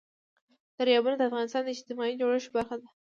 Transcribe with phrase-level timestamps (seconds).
[0.77, 2.87] دریابونه د افغانستان د اجتماعي جوړښت برخه ده.